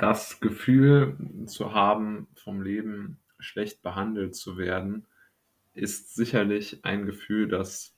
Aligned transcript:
das 0.00 0.40
Gefühl 0.40 1.18
zu 1.44 1.74
haben, 1.74 2.26
vom 2.34 2.62
Leben 2.62 3.18
schlecht 3.38 3.82
behandelt 3.82 4.34
zu 4.34 4.56
werden, 4.56 5.06
ist 5.74 6.14
sicherlich 6.14 6.84
ein 6.86 7.04
Gefühl, 7.04 7.48
das 7.48 7.94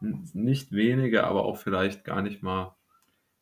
nicht 0.00 0.72
wenige, 0.72 1.24
aber 1.24 1.44
auch 1.44 1.58
vielleicht 1.58 2.02
gar 2.04 2.22
nicht 2.22 2.42
mal 2.42 2.74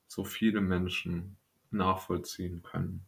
so 0.08 0.24
viele 0.24 0.60
Menschen 0.60 1.36
nachvollziehen 1.70 2.62
können. 2.62 3.06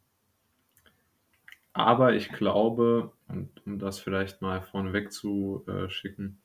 Aber 1.73 2.15
ich 2.15 2.29
glaube, 2.29 3.13
und 3.27 3.51
um 3.67 3.81
das 3.81 3.99
vielleicht 3.99 4.43
mal 4.43 4.63
vorneweg 4.63 5.13
zu 5.13 5.65
äh, 5.67 5.89
schicken, 5.89 6.41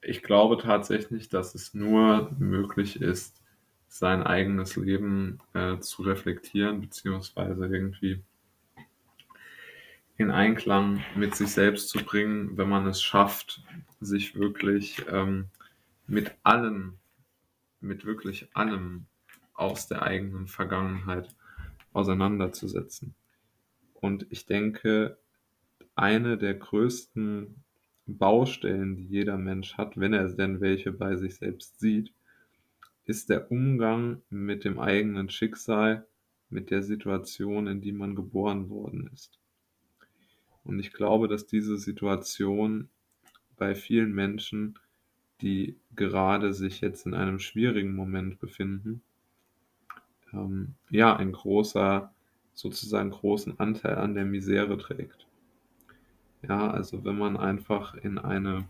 ich 0.00 0.22
glaube 0.22 0.56
tatsächlich, 0.56 1.28
dass 1.28 1.54
es 1.54 1.74
nur 1.74 2.32
möglich 2.38 3.02
ist, 3.02 3.43
sein 3.94 4.24
eigenes 4.24 4.74
Leben 4.74 5.38
äh, 5.52 5.78
zu 5.78 6.02
reflektieren, 6.02 6.80
beziehungsweise 6.80 7.66
irgendwie 7.66 8.24
in 10.16 10.32
Einklang 10.32 11.04
mit 11.14 11.36
sich 11.36 11.52
selbst 11.52 11.90
zu 11.90 11.98
bringen, 11.98 12.56
wenn 12.56 12.68
man 12.68 12.88
es 12.88 13.00
schafft, 13.00 13.62
sich 14.00 14.34
wirklich 14.34 15.04
ähm, 15.08 15.46
mit 16.08 16.32
allem, 16.42 16.98
mit 17.80 18.04
wirklich 18.04 18.48
allem 18.56 19.06
aus 19.54 19.86
der 19.86 20.02
eigenen 20.02 20.48
Vergangenheit 20.48 21.28
auseinanderzusetzen. 21.92 23.14
Und 23.92 24.26
ich 24.30 24.44
denke, 24.46 25.18
eine 25.94 26.36
der 26.36 26.54
größten 26.54 27.62
Baustellen, 28.06 28.96
die 28.96 29.06
jeder 29.06 29.38
Mensch 29.38 29.74
hat, 29.74 30.00
wenn 30.00 30.14
er 30.14 30.28
denn 30.30 30.60
welche 30.60 30.90
bei 30.90 31.14
sich 31.14 31.36
selbst 31.36 31.78
sieht, 31.78 32.12
ist 33.06 33.30
der 33.30 33.50
Umgang 33.50 34.22
mit 34.30 34.64
dem 34.64 34.78
eigenen 34.78 35.28
Schicksal, 35.28 36.06
mit 36.48 36.70
der 36.70 36.82
Situation, 36.82 37.66
in 37.66 37.80
die 37.80 37.92
man 37.92 38.14
geboren 38.14 38.70
worden 38.70 39.10
ist. 39.12 39.38
Und 40.62 40.78
ich 40.78 40.92
glaube, 40.92 41.28
dass 41.28 41.46
diese 41.46 41.76
Situation 41.76 42.88
bei 43.56 43.74
vielen 43.74 44.12
Menschen, 44.12 44.78
die 45.40 45.76
gerade 45.94 46.54
sich 46.54 46.80
jetzt 46.80 47.06
in 47.06 47.14
einem 47.14 47.38
schwierigen 47.38 47.94
Moment 47.94 48.40
befinden, 48.40 49.02
ähm, 50.32 50.74
ja, 50.90 51.16
ein 51.16 51.32
großer, 51.32 52.12
sozusagen 52.54 53.10
großen 53.10 53.58
Anteil 53.58 53.96
an 53.96 54.14
der 54.14 54.24
Misere 54.24 54.78
trägt. 54.78 55.26
Ja, 56.42 56.70
also 56.70 57.04
wenn 57.04 57.18
man 57.18 57.36
einfach 57.36 57.94
in 57.94 58.18
eine 58.18 58.68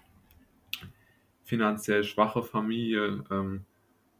finanziell 1.44 2.04
schwache 2.04 2.42
Familie 2.42 3.24
ähm, 3.30 3.64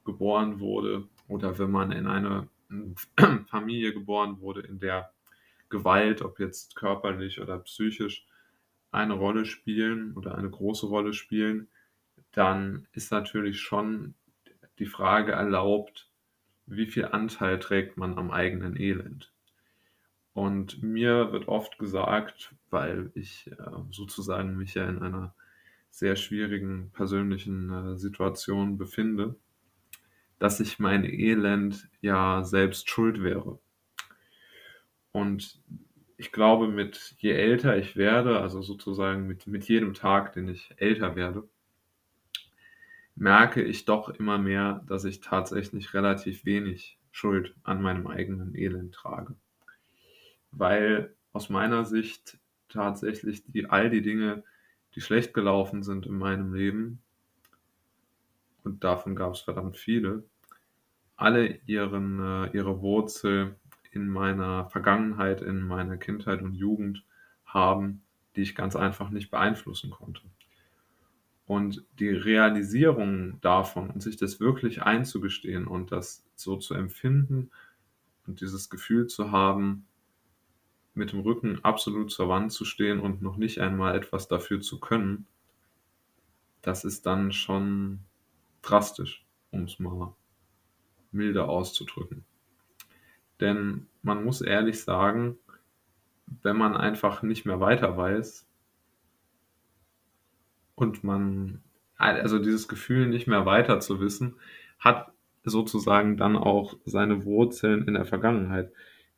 geboren 0.05 0.61
wurde 0.61 1.09
oder 1.29 1.59
wenn 1.59 1.71
man 1.71 1.93
in 1.93 2.07
eine 2.07 2.49
Familie 3.47 3.93
geboren 3.93 4.41
wurde, 4.41 4.61
in 4.61 4.79
der 4.79 5.11
Gewalt, 5.69 6.23
ob 6.23 6.39
jetzt 6.39 6.77
körperlich 6.77 7.41
oder 7.41 7.59
psychisch, 7.59 8.27
eine 8.91 9.15
Rolle 9.15 9.45
spielen 9.45 10.17
oder 10.17 10.39
eine 10.39 10.51
große 10.51 10.87
Rolle 10.87 11.13
spielen, 11.13 11.69
dann 12.33 12.87
ist 12.93 13.11
natürlich 13.11 13.61
schon 13.61 14.15
die 14.79 14.87
Frage 14.87 15.33
erlaubt, 15.33 16.09
wie 16.67 16.87
viel 16.87 17.07
Anteil 17.07 17.59
trägt 17.59 17.97
man 17.97 18.17
am 18.17 18.31
eigenen 18.31 18.79
Elend. 18.79 19.33
Und 20.33 20.83
mir 20.83 21.33
wird 21.33 21.47
oft 21.49 21.79
gesagt, 21.79 22.55
weil 22.71 23.11
ich 23.15 23.51
äh, 23.53 23.55
sozusagen 23.91 24.57
mich 24.57 24.75
ja 24.75 24.89
in 24.89 25.01
einer 25.01 25.35
sehr 25.91 26.17
schwierigen 26.17 26.91
persönlichen 26.93 27.71
äh, 27.71 27.97
Situation 27.97 28.79
befinde, 28.79 29.37
dass 30.39 30.61
ich 30.61 30.79
mein 30.79 31.05
Elend 31.05 31.89
ja 32.01 32.45
selbst 32.45 32.89
schuld 32.89 33.23
wäre. 33.23 33.59
Und 35.13 35.61
ich 36.17 36.33
glaube, 36.33 36.69
mit 36.69 37.15
je 37.19 37.33
älter 37.33 37.77
ich 37.77 37.97
werde, 37.97 38.41
also 38.41 38.63
sozusagen 38.63 39.27
mit, 39.27 39.47
mit 39.47 39.69
jedem 39.69 39.95
Tag, 39.95 40.33
den 40.33 40.49
ich 40.49 40.75
älter 40.77 41.17
werde, 41.17 41.49
merke 43.17 43.63
ich 43.63 43.85
doch 43.85 44.09
immer 44.09 44.39
mehr, 44.39 44.85
dass 44.89 45.05
ich 45.05 45.21
tatsächlich 45.21 45.95
relativ 45.95 46.45
wenig 46.45 46.99
Schuld 47.13 47.55
an 47.63 47.81
meinem 47.81 48.07
eigenen 48.07 48.57
Elend 48.57 48.95
trage. 48.95 49.37
Weil 50.51 51.15
aus 51.33 51.49
meiner 51.49 51.85
Sicht 51.85 52.39
tatsächlich 52.69 53.45
die, 53.47 53.67
all 53.67 53.91
die 53.91 54.03
Dinge, 54.03 54.43
die 54.95 55.01
schlecht 55.01 55.33
gelaufen 55.35 55.83
sind 55.83 56.07
in 56.07 56.19
meinem 56.19 56.55
Leben, 56.55 57.03
und 58.65 58.83
davon 58.83 59.15
gab 59.15 59.35
es 59.35 59.41
verdammt 59.41 59.77
viele, 59.77 60.25
alle 61.17 61.61
ihren, 61.67 62.21
äh, 62.21 62.51
ihre 62.57 62.81
Wurzel 62.81 63.57
in 63.93 64.09
meiner 64.09 64.69
Vergangenheit, 64.71 65.41
in 65.41 65.63
meiner 65.63 65.97
Kindheit 65.97 66.43
und 66.43 66.55
Jugend 66.55 67.05
haben, 67.45 68.03
die 68.35 68.43
ich 68.43 68.55
ganz 68.55 68.75
einfach 68.75 69.11
nicht 69.11 69.31
beeinflussen 69.31 69.91
konnte. 69.91 70.23
Und 71.47 71.85
die 72.01 72.09
Realisierung 72.09 73.41
davon 73.43 73.91
und 73.91 74.03
sich 74.03 74.17
das 74.17 74.41
wirklich 74.41 74.83
einzugestehen 74.83 75.67
und 75.67 75.93
das 75.93 76.25
so 76.35 76.57
zu 76.57 76.75
empfinden 76.75 77.51
und 78.27 78.41
dieses 78.41 78.71
Gefühl 78.71 79.07
zu 79.07 79.31
haben, 79.31 79.87
mit 80.95 81.13
dem 81.13 81.21
Rücken 81.21 81.63
absolut 81.65 82.11
zur 82.11 82.29
Wand 82.29 82.53
zu 82.53 82.65
stehen 82.65 83.01
und 83.01 83.21
noch 83.21 83.37
nicht 83.37 83.61
einmal 83.61 83.97
etwas 83.97 84.29
dafür 84.29 84.61
zu 84.61 84.81
können, 84.81 85.27
das 86.63 86.85
ist 86.85 87.05
dann 87.05 87.31
schon 87.33 88.01
drastisch, 88.65 89.25
um 89.51 89.65
es 89.65 89.79
mal 89.79 90.15
milder 91.13 91.49
auszudrücken. 91.49 92.25
Denn 93.41 93.87
man 94.03 94.25
muss 94.25 94.41
ehrlich 94.41 94.83
sagen, 94.83 95.39
wenn 96.43 96.57
man 96.57 96.77
einfach 96.77 97.23
nicht 97.23 97.45
mehr 97.45 97.61
weiter 97.61 97.97
weiß 97.97 98.47
und 100.75 101.05
man, 101.05 101.63
also 101.97 102.39
dieses 102.39 102.69
Gefühl 102.69 103.07
nicht 103.09 103.27
mehr 103.27 103.47
weiter 103.47 103.81
zu 103.81 104.01
wissen, 104.01 104.37
hat 104.79 105.13
sozusagen 105.45 106.17
dann 106.17 106.37
auch 106.37 106.77
seine 106.85 107.25
Wurzeln 107.25 107.87
in 107.87 107.95
der 107.95 108.07
Vergangenheit. 108.07 108.73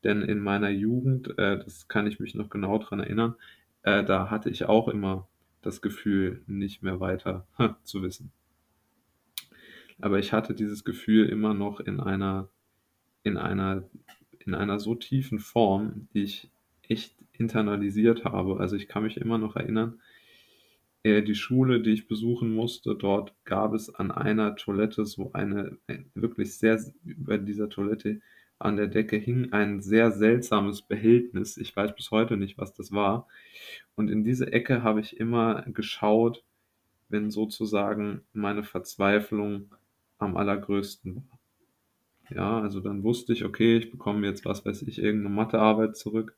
Denn 0.05 0.23
in 0.23 0.41
meiner 0.41 0.71
Jugend, 0.71 1.39
äh, 1.39 1.59
das 1.59 1.89
kann 1.89 2.06
ich 2.06 2.21
mich 2.21 2.35
noch 2.35 2.51
genau 2.51 2.79
dran 2.79 3.01
erinnern, 3.01 3.37
äh, 3.83 4.05
da 4.05 4.31
hatte 4.31 4.51
ich 4.51 4.65
auch 4.65 4.89
immer 4.89 5.29
das 5.62 5.81
Gefühl, 5.81 6.43
nicht 6.47 6.83
mehr 6.83 7.01
weiter 7.01 7.47
zu 7.85 8.03
wissen. 8.03 8.33
Aber 10.01 10.19
ich 10.19 10.33
hatte 10.33 10.55
dieses 10.55 10.84
Gefühl 10.84 11.29
immer 11.29 11.55
noch 11.55 11.81
in 11.81 12.01
einer, 12.01 12.49
in 13.23 13.37
einer, 13.37 13.84
in 14.39 14.55
einer 14.55 14.79
so 14.79 14.95
tiefen 14.95 15.39
Form, 15.39 16.09
die 16.12 16.23
ich 16.23 16.51
echt 16.83 17.15
internalisiert 17.33 18.25
habe. 18.25 18.61
Also 18.61 18.77
ich 18.77 18.89
kann 18.89 19.03
mich 19.03 19.17
immer 19.17 19.39
noch 19.39 19.56
erinnern, 19.56 20.01
äh, 21.03 21.23
die 21.23 21.35
Schule, 21.35 21.81
die 21.81 21.93
ich 21.93 22.09
besuchen 22.09 22.55
musste, 22.55 22.95
dort 22.95 23.35
gab 23.45 23.75
es 23.75 23.95
an 23.95 24.11
einer 24.11 24.56
Toilette 24.56 25.06
so 25.06 25.33
eine, 25.33 25.79
wirklich 26.15 26.56
sehr, 26.56 26.81
über 27.05 27.39
dieser 27.39 27.69
Toilette 27.69 28.21
an 28.59 28.77
der 28.77 28.87
Decke 28.87 29.17
hing 29.17 29.53
ein 29.53 29.83
sehr 29.83 30.11
seltsames 30.12 30.83
Behältnis. 30.83 31.59
Ich 31.59 31.77
weiß 31.77 31.95
bis 31.95 32.11
heute 32.11 32.37
nicht, 32.37 32.59
was 32.59 32.73
das 32.73 32.91
war. 32.91 33.29
Und 33.97 34.11
in 34.11 34.25
diese 34.25 34.53
Ecke 34.53 34.83
habe 34.83 35.01
ich 35.01 35.21
immer 35.21 35.62
geschaut, 35.62 36.43
wenn 37.09 37.31
sozusagen 37.31 38.23
meine 38.33 38.65
Verzweiflung 38.65 39.71
am 40.19 40.37
allergrößten 40.37 41.16
war. 41.16 41.38
Ja, 42.31 42.60
also 42.60 42.81
dann 42.81 43.04
wusste 43.04 43.32
ich, 43.32 43.44
okay, 43.44 43.77
ich 43.77 43.91
bekomme 43.91 44.27
jetzt, 44.27 44.44
was 44.44 44.65
weiß 44.65 44.82
ich, 44.82 44.99
irgendeine 44.99 45.34
Mathearbeit 45.34 45.97
zurück. 45.97 46.37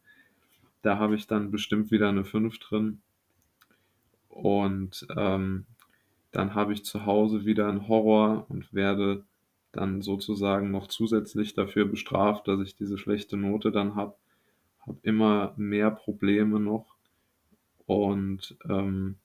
Da 0.83 0.99
habe 0.99 1.17
ich 1.17 1.27
dann 1.27 1.51
bestimmt 1.51 1.91
wieder 1.91 2.09
eine 2.09 2.25
5 2.25 2.59
drin. 2.59 3.01
Und 4.29 5.07
ähm, 5.17 5.67
dann 6.31 6.55
habe 6.55 6.73
ich 6.73 6.85
zu 6.85 7.07
Hause 7.07 7.47
wieder 7.47 7.69
einen 7.69 7.89
Horror 7.89 8.47
und 8.49 8.73
werde 8.75 9.25
dann 9.73 10.03
sozusagen 10.03 10.71
noch 10.71 10.89
zusätzlich 10.89 11.55
dafür 11.55 11.87
bestraft, 11.87 12.49
dass 12.49 12.61
ich 12.61 12.77
diese 12.77 12.99
schlechte 12.99 13.37
Note 13.37 13.73
dann 13.73 13.95
habe. 13.95 14.15
Habe 14.87 14.99
immer 15.03 15.55
mehr 15.57 15.91
Probleme 15.91 16.61
noch. 16.61 16.97
Und 17.87 18.57
ähm, 18.69 19.17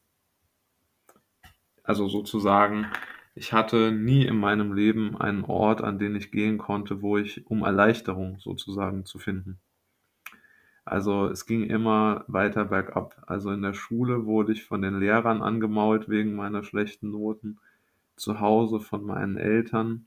also 1.84 2.08
sozusagen 2.08 2.88
ich 3.36 3.54
hatte 3.54 3.92
nie 3.92 4.26
in 4.26 4.38
meinem 4.38 4.74
Leben 4.74 5.18
einen 5.20 5.44
Ort, 5.44 5.82
an 5.82 5.98
den 5.98 6.16
ich 6.16 6.32
gehen 6.32 6.58
konnte, 6.58 7.02
wo 7.02 7.18
ich 7.18 7.46
um 7.48 7.64
Erleichterung 7.64 8.38
sozusagen 8.40 9.06
zu 9.06 9.18
finden. 9.18 9.60
Also 10.86 11.28
es 11.28 11.46
ging 11.46 11.64
immer 11.64 12.26
weiter 12.28 12.66
bergab. 12.66 13.24
Also 13.26 13.52
in 13.52 13.62
der 13.62 13.74
Schule 13.74 14.26
wurde 14.26 14.52
ich 14.52 14.66
von 14.66 14.82
den 14.82 15.00
Lehrern 15.00 15.42
angemault 15.42 16.10
wegen 16.10 16.36
meiner 16.36 16.64
schlechten 16.64 17.10
Noten, 17.10 17.58
zu 18.16 18.40
Hause 18.40 18.80
von 18.80 19.04
meinen 19.04 19.38
Eltern. 19.38 20.06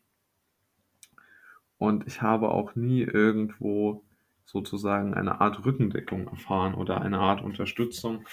Und 1.79 2.07
ich 2.07 2.23
habe 2.23 2.51
auch 2.51 2.75
nie 2.77 3.03
irgendwo 3.03 4.05
sozusagen 4.45 5.15
eine 5.15 5.41
Art 5.41 5.65
Rückendeckung 5.65 6.29
erfahren 6.29 6.75
oder 6.75 7.01
eine 7.01 7.19
Art 7.19 7.43
Unterstützung, 7.43 8.25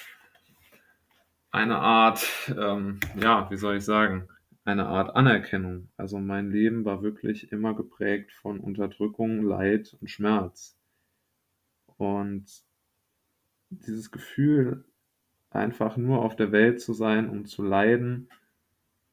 eine 1.51 1.79
Art, 1.79 2.27
ähm, 2.55 2.99
ja, 3.19 3.49
wie 3.49 3.57
soll 3.57 3.77
ich 3.77 3.85
sagen, 3.85 4.27
eine 4.65 4.88
Art 4.88 5.15
Anerkennung. 5.15 5.89
Also 5.98 6.19
mein 6.19 6.51
Leben 6.51 6.86
war 6.86 7.01
wirklich 7.04 7.51
immer 7.51 7.75
geprägt 7.75 8.31
von 8.31 8.60
Unterdrückung, 8.60 9.44
Leid 9.44 9.95
und 10.00 10.10
Schmerz. 10.10 10.77
Und 11.98 12.45
dieses 13.69 14.12
Gefühl, 14.12 14.86
einfach 15.50 15.98
nur 15.98 16.24
auf 16.24 16.36
der 16.36 16.51
Welt 16.51 16.81
zu 16.81 16.94
sein, 16.94 17.30
um 17.30 17.45
zu 17.45 17.63
leiden, 17.63 18.30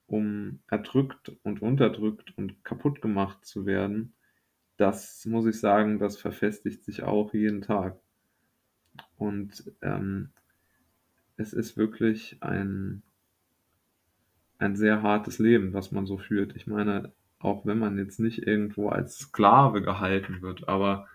um 0.07 0.61
erdrückt 0.69 1.33
und 1.43 1.63
unterdrückt 1.63 2.37
und 2.37 2.65
kaputt 2.65 3.01
gemacht 3.01 3.45
zu 3.45 3.67
werden, 3.67 4.15
das 4.77 5.27
muss 5.27 5.47
ich 5.47 5.61
sagen, 5.61 5.99
das 5.99 6.17
verfestigt 6.17 6.83
sich 6.85 7.03
auch 7.03 7.35
jeden 7.35 7.61
Tag. 7.61 8.01
Und 9.19 9.71
ähm, 9.83 10.31
es 11.37 11.53
ist 11.53 11.77
wirklich 11.77 12.39
ein, 12.41 13.03
ein 14.61 14.77
sehr 14.77 15.03
hartes 15.03 15.39
Leben, 15.39 15.73
was 15.73 15.91
man 15.91 16.07
so 16.07 16.19
führt. 16.19 16.55
Ich 16.55 16.67
meine, 16.67 17.13
auch 17.39 17.65
wenn 17.65 17.79
man 17.79 17.97
jetzt 17.97 18.21
nicht 18.21 18.47
irgendwo 18.47 18.91
als 18.91 19.19
Sklave 19.19 19.81
gehalten 19.81 20.43
wird, 20.43 20.69
aber 20.69 21.07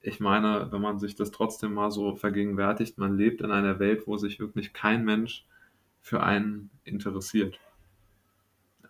ich 0.00 0.20
meine, 0.20 0.68
wenn 0.70 0.80
man 0.80 0.98
sich 0.98 1.16
das 1.16 1.30
trotzdem 1.30 1.74
mal 1.74 1.90
so 1.90 2.14
vergegenwärtigt, 2.14 2.98
man 2.98 3.16
lebt 3.16 3.40
in 3.40 3.50
einer 3.50 3.78
Welt, 3.78 4.06
wo 4.06 4.16
sich 4.16 4.38
wirklich 4.38 4.72
kein 4.72 5.04
Mensch 5.04 5.46
für 6.00 6.22
einen 6.22 6.70
interessiert. 6.84 7.58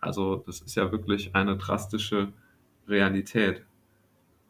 Also 0.01 0.43
das 0.45 0.61
ist 0.61 0.75
ja 0.75 0.91
wirklich 0.91 1.33
eine 1.33 1.57
drastische 1.57 2.33
Realität. 2.87 3.65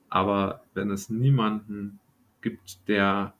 Aber 0.10 0.64
wenn 0.74 0.92
es 0.92 1.10
niemanden 1.10 2.00
gibt, 2.42 2.88
der, 2.90 3.34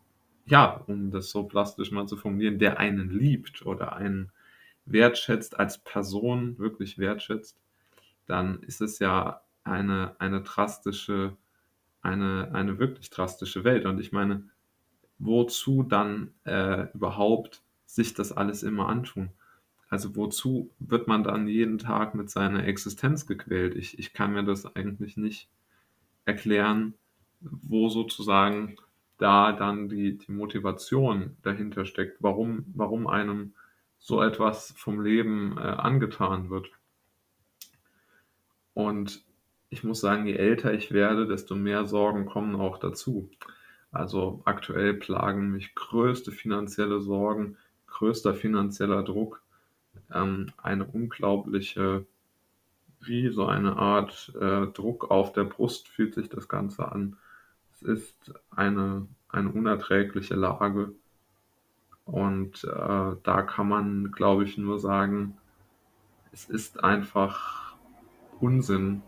ja, 0.46 0.84
um 0.88 1.12
das 1.12 1.32
so 1.32 1.44
plastisch 1.44 1.92
mal 1.92 2.08
zu 2.08 2.16
formulieren, 2.16 2.60
der 2.60 2.80
einen 2.80 3.10
liebt 3.10 3.66
oder 3.66 3.96
einen 3.96 4.32
wertschätzt 4.86 5.60
als 5.60 5.80
Person, 5.80 6.58
wirklich 6.58 6.98
wertschätzt, 6.98 7.60
dann 8.26 8.62
ist 8.64 8.82
es 8.82 9.00
ja 9.00 9.42
eine, 9.64 10.16
eine 10.20 10.42
drastische 10.42 11.36
eine, 12.06 12.52
eine 12.54 12.78
wirklich 12.80 13.10
drastische 13.10 13.64
Welt. 13.64 13.86
Und 13.86 14.00
ich 14.00 14.12
meine, 14.12 14.48
wozu 15.18 15.84
dann 15.84 16.34
äh, 16.46 16.88
überhaupt 16.94 17.64
sich 17.86 18.14
das 18.14 18.32
alles 18.32 18.64
immer 18.64 18.88
antun? 18.88 19.30
Also 19.90 20.16
wozu 20.16 20.70
wird 20.80 21.08
man 21.08 21.24
dann 21.24 21.48
jeden 21.48 21.78
Tag 21.78 22.16
mit 22.16 22.30
seiner 22.30 22.66
Existenz 22.66 23.26
gequält? 23.26 23.76
Ich, 23.76 23.98
ich 24.00 24.14
kann 24.14 24.34
mir 24.34 24.44
das 24.44 24.76
eigentlich 24.76 25.18
nicht 25.18 25.50
erklären, 26.26 26.94
wo 27.42 27.90
sozusagen 27.90 28.78
da 29.18 29.52
dann 29.52 29.90
die, 29.90 30.18
die 30.18 30.32
Motivation 30.32 31.38
dahinter 31.42 31.86
steckt, 31.86 32.18
warum, 32.22 32.66
warum 32.76 33.08
einem 33.08 33.54
so 34.06 34.22
etwas 34.22 34.72
vom 34.78 35.02
Leben 35.02 35.58
äh, 35.58 35.62
angetan 35.62 36.52
wird. 36.52 36.70
Und 38.76 39.24
ich 39.70 39.84
muss 39.84 40.00
sagen, 40.00 40.28
je 40.28 40.36
älter 40.36 40.72
ich 40.76 40.92
werde, 40.92 41.26
desto 41.26 41.56
mehr 41.56 41.86
Sorgen 41.86 42.28
kommen 42.28 42.56
auch 42.56 42.78
dazu. 42.78 43.32
Also 43.92 44.44
aktuell 44.46 44.94
plagen 44.94 45.50
mich 45.50 45.74
größte 45.74 46.32
finanzielle 46.32 47.02
Sorgen, 47.02 47.58
größter 47.88 48.36
finanzieller 48.36 49.02
Druck, 49.02 49.42
ähm, 50.14 50.52
eine 50.58 50.86
unglaubliche, 50.86 52.06
wie 53.00 53.30
so 53.30 53.48
eine 53.48 53.76
Art 53.76 54.32
äh, 54.40 54.68
Druck 54.68 55.10
auf 55.10 55.34
der 55.34 55.46
Brust 55.46 55.88
fühlt 55.88 56.14
sich 56.14 56.30
das 56.30 56.48
Ganze 56.48 56.92
an. 56.92 57.18
Es 57.72 57.82
ist 57.82 58.36
eine, 58.52 59.08
eine 59.30 59.50
unerträgliche 59.50 60.36
Lage. 60.36 60.94
Und 62.06 62.64
äh, 62.64 63.16
da 63.24 63.42
kann 63.42 63.68
man, 63.68 64.12
glaube 64.12 64.44
ich, 64.44 64.58
nur 64.58 64.80
sagen, 64.80 65.38
es 66.32 66.46
ist 66.46 66.84
einfach 66.84 67.76
Unsinn, 68.40 69.02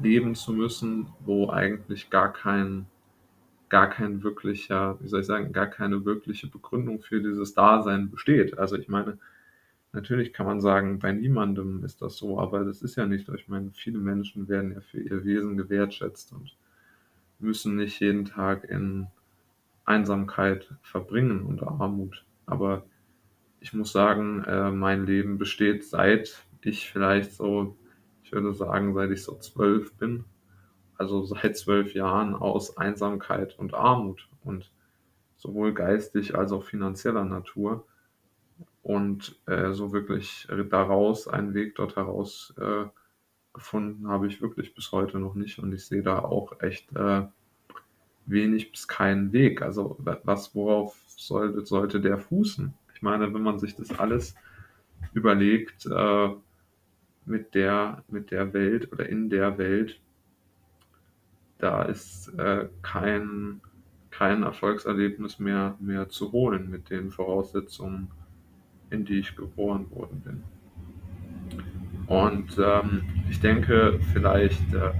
leben 0.00 0.34
zu 0.34 0.52
müssen, 0.52 1.08
wo 1.20 1.50
eigentlich 1.50 2.10
gar 2.10 2.32
kein, 2.32 2.86
gar 3.68 3.88
kein 3.90 4.22
wirklicher, 4.22 4.98
wie 5.00 5.08
soll 5.08 5.20
ich 5.20 5.26
sagen, 5.26 5.52
gar 5.52 5.66
keine 5.66 6.04
wirkliche 6.04 6.46
Begründung 6.46 7.00
für 7.00 7.20
dieses 7.20 7.54
Dasein 7.54 8.10
besteht. 8.10 8.58
Also 8.58 8.76
ich 8.76 8.88
meine, 8.88 9.18
natürlich 9.92 10.32
kann 10.32 10.46
man 10.46 10.60
sagen, 10.60 10.98
bei 10.98 11.12
niemandem 11.12 11.84
ist 11.84 12.02
das 12.02 12.16
so, 12.16 12.38
aber 12.38 12.64
das 12.64 12.82
ist 12.82 12.96
ja 12.96 13.06
nicht. 13.06 13.28
Ich 13.28 13.48
meine, 13.48 13.70
viele 13.72 13.98
Menschen 13.98 14.48
werden 14.48 14.72
ja 14.72 14.80
für 14.80 15.00
ihr 15.00 15.24
Wesen 15.24 15.56
gewertschätzt 15.56 16.32
und 16.32 16.56
müssen 17.38 17.76
nicht 17.76 18.00
jeden 18.00 18.24
Tag 18.24 18.64
in 18.64 19.08
Einsamkeit 19.84 20.74
verbringen 20.82 21.42
und 21.44 21.62
Armut. 21.62 22.24
Aber 22.46 22.84
ich 23.60 23.72
muss 23.72 23.92
sagen, 23.92 24.44
äh, 24.44 24.70
mein 24.70 25.06
Leben 25.06 25.38
besteht 25.38 25.84
seit 25.84 26.46
ich 26.62 26.90
vielleicht 26.90 27.32
so 27.32 27.76
ich 28.24 28.32
würde 28.32 28.54
sagen, 28.54 28.94
seit 28.94 29.10
ich 29.10 29.22
so 29.22 29.38
zwölf 29.38 29.94
bin, 29.94 30.24
also 30.96 31.24
seit 31.24 31.56
zwölf 31.56 31.94
Jahren 31.94 32.34
aus 32.34 32.76
Einsamkeit 32.76 33.58
und 33.58 33.74
Armut 33.74 34.28
und 34.42 34.72
sowohl 35.36 35.74
geistig 35.74 36.34
als 36.34 36.50
auch 36.50 36.64
finanzieller 36.64 37.24
Natur. 37.24 37.86
Und 38.82 39.40
äh, 39.46 39.72
so 39.72 39.92
wirklich 39.92 40.46
daraus, 40.70 41.28
einen 41.28 41.54
Weg 41.54 41.74
dort 41.74 41.96
heraus 41.96 42.54
äh, 42.58 42.84
gefunden 43.52 44.08
habe 44.08 44.26
ich 44.26 44.42
wirklich 44.42 44.74
bis 44.74 44.92
heute 44.92 45.18
noch 45.18 45.34
nicht. 45.34 45.58
Und 45.58 45.72
ich 45.72 45.86
sehe 45.86 46.02
da 46.02 46.18
auch 46.18 46.60
echt 46.60 46.94
äh, 46.96 47.26
wenig 48.26 48.70
bis 48.70 48.88
keinen 48.88 49.32
Weg. 49.32 49.62
Also 49.62 49.96
was, 49.98 50.54
worauf 50.54 50.96
sollte, 51.06 51.64
sollte 51.64 52.00
der 52.00 52.18
fußen? 52.18 52.72
Ich 52.94 53.02
meine, 53.02 53.32
wenn 53.34 53.42
man 53.42 53.58
sich 53.58 53.76
das 53.76 53.98
alles 53.98 54.34
überlegt, 55.12 55.86
äh, 55.86 56.28
mit 57.26 57.54
der, 57.54 58.02
mit 58.08 58.30
der 58.30 58.52
Welt 58.52 58.92
oder 58.92 59.08
in 59.08 59.30
der 59.30 59.58
Welt, 59.58 60.00
da 61.58 61.82
ist 61.82 62.28
äh, 62.38 62.68
kein, 62.82 63.60
kein 64.10 64.42
Erfolgserlebnis 64.42 65.38
mehr, 65.38 65.76
mehr 65.80 66.08
zu 66.08 66.32
holen 66.32 66.70
mit 66.70 66.90
den 66.90 67.10
Voraussetzungen, 67.10 68.10
in 68.90 69.04
die 69.04 69.20
ich 69.20 69.36
geboren 69.36 69.90
worden 69.90 70.20
bin. 70.20 70.42
Und 72.06 72.58
ähm, 72.58 73.02
ich 73.30 73.40
denke, 73.40 73.98
vielleicht, 74.12 74.74
äh, 74.74 74.92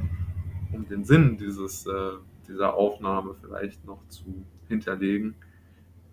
um 0.72 0.88
den 0.88 1.04
Sinn 1.04 1.36
dieses, 1.36 1.86
äh, 1.86 2.12
dieser 2.44 2.74
Aufnahme 2.74 3.34
vielleicht 3.34 3.84
noch 3.84 4.06
zu 4.08 4.46
hinterlegen, 4.68 5.34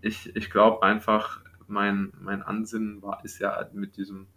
ich, 0.02 0.36
ich 0.36 0.50
glaube 0.50 0.84
einfach, 0.84 1.42
mein, 1.68 2.12
mein 2.20 2.42
Ansinnen 2.42 3.02
war, 3.02 3.24
ist 3.24 3.40
ja 3.40 3.70
mit 3.74 3.98
diesem 3.98 4.28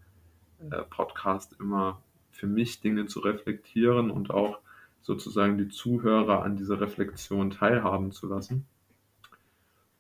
äh, 0.71 0.83
Podcast 0.83 1.57
immer 1.59 2.03
für 2.31 2.47
mich 2.47 2.81
Dinge 2.81 3.07
zu 3.07 3.21
reflektieren 3.21 4.11
und 4.11 4.31
auch 4.31 4.61
sozusagen 5.03 5.59
die 5.59 5.69
Zuhörer 5.69 6.43
an 6.43 6.57
dieser 6.57 6.81
Reflexion 6.81 7.51
teilhaben 7.51 8.13
zu 8.13 8.27
lassen. 8.27 8.67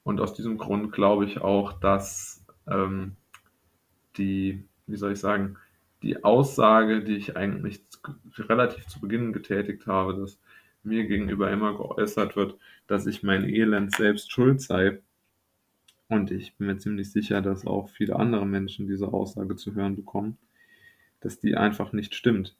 Und 0.03 0.21
aus 0.21 0.35
diesem 0.35 0.59
Grund 0.59 0.93
glaube 0.93 1.25
ich 1.25 1.41
auch, 1.41 1.73
dass 1.73 2.45
ähm, 2.67 3.17
die, 4.17 4.65
wie 4.87 4.97
soll 4.97 5.13
ich 5.13 5.21
sagen, 5.21 5.57
die 6.03 6.23
Aussage, 6.23 7.03
die 7.03 7.17
ich 7.17 7.37
eigentlich 7.37 7.83
relativ 8.37 8.87
zu 8.87 9.01
Beginn 9.01 9.33
getätigt 9.33 9.87
habe, 9.87 10.15
dass 10.15 10.39
mir 10.85 11.07
gegenüber 11.07 11.51
immer 11.51 11.77
geäußert 11.77 12.37
wird, 12.37 12.59
dass 12.87 13.07
ich 13.07 13.23
mein 13.23 13.49
Elend 13.49 13.95
selbst 13.95 14.31
schuld 14.31 14.61
sei. 14.61 15.01
Und 16.09 16.31
ich 16.31 16.57
bin 16.57 16.67
mir 16.69 16.79
ziemlich 16.79 17.11
sicher, 17.11 17.43
dass 17.43 17.67
auch 17.67 17.89
viele 17.89 18.17
andere 18.17 18.47
Menschen 18.47 18.87
diese 18.87 19.09
Aussage 19.09 19.57
zu 19.57 19.75
hören 19.75 19.97
bekommen 19.97 20.39
dass 21.25 21.41
die 21.41 21.57
einfach 21.57 21.93
nicht 21.93 22.15
stimmt. 22.15 22.55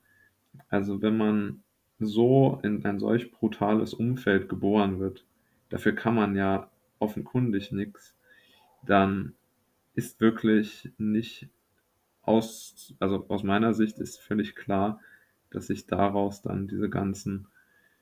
Also 0.69 1.03
wenn 1.03 1.17
man 1.17 1.63
so 2.01 2.61
in 2.63 2.85
ein 2.85 2.99
solch 2.99 3.31
brutales 3.31 3.93
Umfeld 3.95 4.49
geboren 4.49 4.99
wird, 4.99 5.25
dafür 5.69 5.93
kann 5.93 6.15
man 6.15 6.35
ja 6.35 6.71
offenkundig 6.99 7.73
nichts, 7.73 8.17
dann 8.83 9.35
ist 9.95 10.21
wirklich 10.21 10.91
nicht 10.97 11.49
aus, 12.23 12.95
also 12.99 13.27
aus 13.29 13.43
meiner 13.43 13.75
Sicht 13.75 13.99
ist 13.99 14.19
völlig 14.19 14.57
klar, 14.57 15.01
dass 15.51 15.67
sich 15.67 15.87
daraus 15.87 16.41
dann 16.41 16.67
diese 16.67 16.89
ganzen 16.89 17.47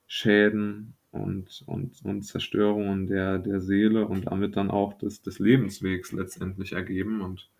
Schäden 0.06 0.94
und, 1.10 1.62
und, 1.66 2.04
und 2.04 2.22
Zerstörungen 2.22 3.06
der, 3.06 3.38
der 3.38 3.60
Seele 3.60 4.06
und 4.06 4.26
damit 4.26 4.56
dann 4.56 4.70
auch 4.70 4.94
des, 4.94 5.22
des 5.22 5.38
Lebenswegs 5.38 6.12
letztendlich 6.12 6.72
ergeben. 6.72 7.20
Und 7.20 7.50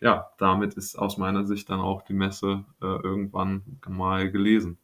ja, 0.00 0.30
damit 0.38 0.74
ist 0.74 0.96
aus 0.96 1.16
meiner 1.16 1.46
Sicht 1.46 1.70
dann 1.70 1.80
auch 1.80 2.02
die 2.02 2.14
Messe 2.14 2.64
äh, 2.80 2.86
irgendwann 2.86 3.62
mal 3.88 4.30
gelesen. 4.30 4.78